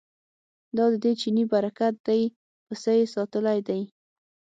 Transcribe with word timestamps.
دا 0.75 0.85
ددې 0.93 1.11
چیني 1.21 1.43
برکت 1.53 1.95
دی 2.07 2.21
پسه 2.67 2.91
یې 2.97 3.05
ساتلی 3.15 3.59
دی. 3.67 3.81